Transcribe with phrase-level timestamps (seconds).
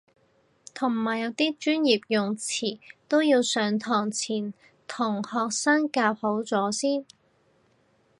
[0.73, 4.51] 同埋有啲專業用詞都要上堂前
[4.87, 7.05] 同學生夾好咗先